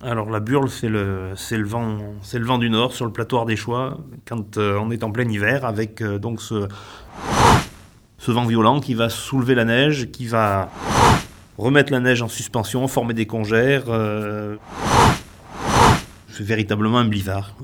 [0.00, 1.98] Alors la burle, c'est le, le vent,
[2.32, 5.64] le vent du nord sur le plateau choix quand euh, on est en plein hiver
[5.64, 6.68] avec euh, donc ce,
[8.16, 10.70] ce vent violent qui va soulever la neige, qui va
[11.56, 13.86] remettre la neige en suspension, former des congères.
[13.88, 14.56] euh,
[16.28, 17.56] c'est véritablement un blizzard.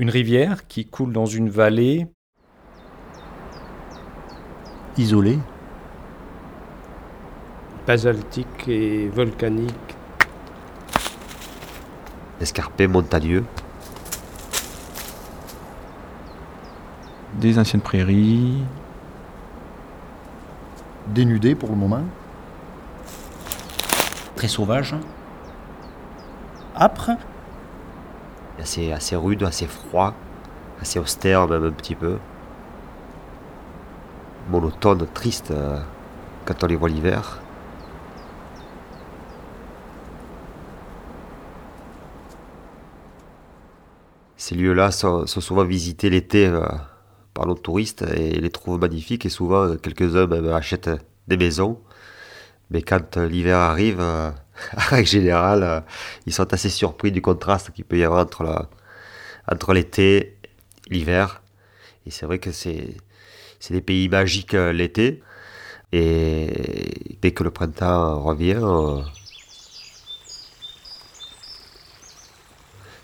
[0.00, 2.06] Une rivière qui coule dans une vallée
[4.96, 5.40] Isolé.
[7.84, 9.96] basaltique et volcanique.
[12.40, 13.44] escarpé montagneux,
[17.34, 18.62] Des anciennes prairies,
[21.08, 22.04] Dénudé pour le moment.
[24.36, 24.94] Très sauvage.
[26.76, 27.10] Âpre.
[28.60, 30.14] Assez, rude, assez froid,
[30.80, 32.18] assez austère même un petit peu.
[34.50, 35.78] Monotone, triste euh,
[36.44, 37.40] quand on les voit l'hiver.
[44.36, 46.64] Ces lieux-là sont, souvent visités l'été euh,
[47.34, 50.90] par nos touristes et les trouvent magnifiques et souvent euh, quelques-uns achètent
[51.26, 51.78] des maisons.
[52.70, 54.02] Mais quand l'hiver arrive,
[54.76, 55.80] en règle générale, euh,
[56.26, 58.68] ils sont assez surpris du contraste qu'il peut y avoir entre, la-
[59.50, 60.38] entre l'été
[60.88, 61.42] et l'hiver.
[62.06, 62.96] Et c'est vrai que c'est,
[63.70, 65.22] des pays magiques euh, l'été.
[65.92, 69.02] Et dès que le printemps revient, euh,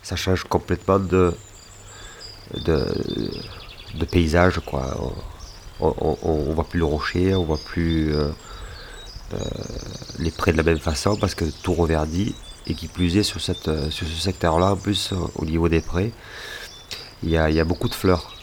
[0.03, 1.33] ça change complètement de,
[4.11, 4.59] paysage.
[4.59, 4.95] Quoi.
[5.79, 8.13] On, on, on, voit plus le rocher, on voit plus
[10.19, 12.35] les prés de la même façon parce que tout reverdit.
[12.67, 15.81] Et qui plus est sur, euh, ce secteur-là, en plus euh, au niveau des
[17.37, 18.34] a, il y a beaucoup de fleurs.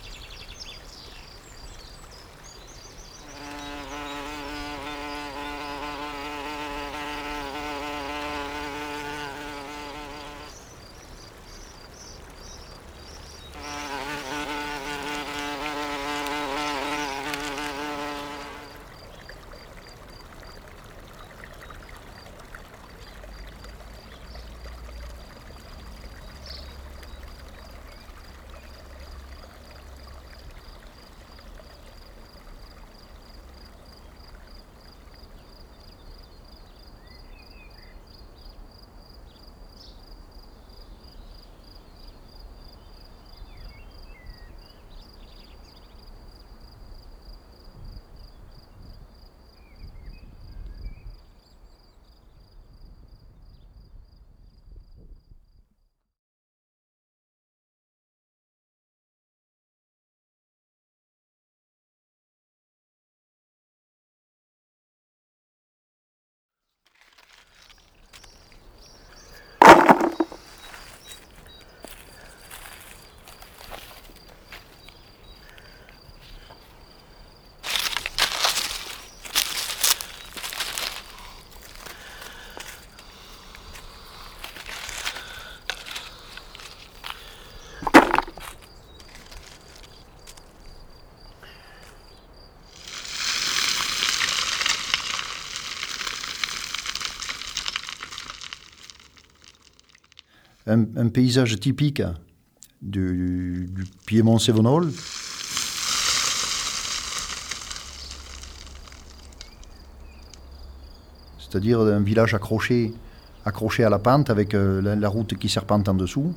[100.67, 102.03] Un, paysage typique
[102.81, 103.69] du,
[104.07, 104.93] Piémont Sévenol.
[111.39, 112.95] C'est-à-dire un village accroché,
[113.45, 116.33] accroché à la pente avec euh, la, la route qui serpente en dessous.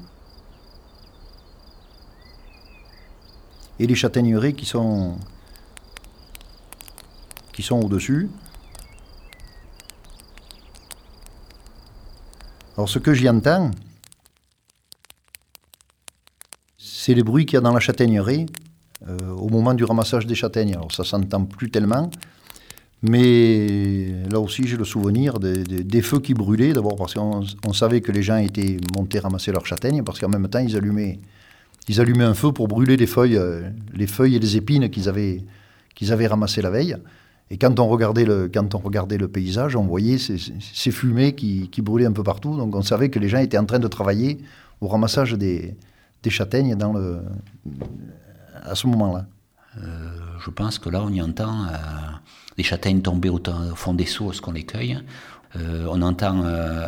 [3.77, 5.17] Et les châtaigneraies qui sont
[7.53, 8.29] qui sont au-dessus.
[12.75, 13.71] Alors ce que j'y entends,
[17.05, 18.47] c'est les bruits qu'il y a dans la châtaigneraie
[19.07, 20.73] euh, au moment du ramassage des châtaignes.
[20.73, 22.09] Alors ça s'entend plus tellement,
[23.03, 27.73] mais là aussi j'ai le souvenir des, des- feux qui brûlaient, d'abord parce qu'on on
[27.73, 31.19] savait que les gens étaient montés ramasser leurs châtaignes, parce qu'en même temps ils allumaient,
[31.87, 35.07] ils allumaient un feu pour brûler les feuilles, euh, les feuilles et les épines qu'ils
[35.07, 35.43] avaient,
[36.09, 36.97] avaient ramassées la veille.
[37.51, 41.69] Et quand on regardait le, quand on regardait le paysage, on voyait ces fumées qui,
[41.69, 42.57] qui brûlaient un peu partout.
[42.57, 44.39] Donc on savait que les gens étaient en train de travailler
[44.81, 45.75] au ramassage des,
[46.25, 47.21] des châtaignes dans le,
[48.63, 49.25] à ce moment-là.
[50.45, 51.71] Je pense que là, on y entend euh,
[52.57, 53.39] les châtaignes tomber au,
[53.75, 54.99] fond des seaux lorsqu'on les cueille?
[55.55, 56.87] Euh, on entend euh,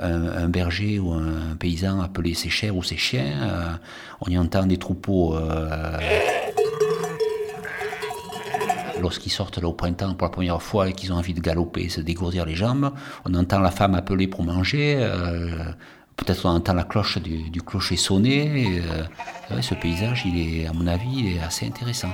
[0.00, 3.42] un, berger ou un paysan appeler ses chers ou ses chiens.
[3.42, 3.72] Euh,
[4.20, 5.36] on y entend des troupeaux.
[5.36, 5.98] euh,
[9.02, 11.88] Lorsqu'ils sortent là au printemps pour la première fois et qu'ils ont envie de galoper,
[11.88, 12.92] se dégourdir les jambes,
[13.24, 14.94] on entend la femme appeler pour manger.
[14.98, 15.64] euh,
[16.16, 18.80] Peut-être on entend la cloche du, clocher sonner.
[19.50, 22.10] euh, ce paysage, il est, à mon avis, est assez intéressant.